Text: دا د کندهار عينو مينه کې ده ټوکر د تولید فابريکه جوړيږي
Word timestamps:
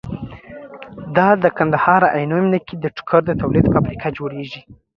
دا 1.15 1.27
د 1.43 1.45
کندهار 1.57 2.01
عينو 2.15 2.37
مينه 2.43 2.59
کې 2.67 2.75
ده 2.81 2.89
ټوکر 2.97 3.21
د 3.25 3.31
تولید 3.41 3.65
فابريکه 3.73 4.07
جوړيږي 4.17 4.61